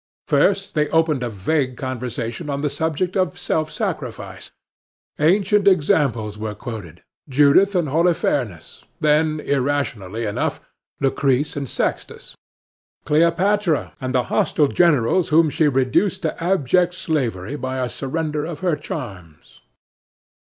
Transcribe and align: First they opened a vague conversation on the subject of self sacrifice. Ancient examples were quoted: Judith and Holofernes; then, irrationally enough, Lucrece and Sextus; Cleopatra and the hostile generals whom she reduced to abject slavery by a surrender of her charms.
First 0.25 0.73
they 0.73 0.89
opened 0.89 1.21
a 1.21 1.29
vague 1.29 1.77
conversation 1.77 2.49
on 2.49 2.61
the 2.61 2.71
subject 2.71 3.15
of 3.15 3.37
self 3.37 3.71
sacrifice. 3.71 4.49
Ancient 5.19 5.67
examples 5.67 6.39
were 6.39 6.55
quoted: 6.55 7.03
Judith 7.29 7.75
and 7.75 7.87
Holofernes; 7.87 8.83
then, 8.99 9.39
irrationally 9.39 10.25
enough, 10.25 10.59
Lucrece 10.99 11.55
and 11.55 11.69
Sextus; 11.69 12.35
Cleopatra 13.05 13.93
and 14.01 14.15
the 14.15 14.23
hostile 14.33 14.69
generals 14.69 15.29
whom 15.29 15.51
she 15.51 15.67
reduced 15.67 16.23
to 16.23 16.43
abject 16.43 16.95
slavery 16.95 17.55
by 17.55 17.77
a 17.77 17.87
surrender 17.87 18.43
of 18.43 18.61
her 18.61 18.75
charms. 18.75 19.61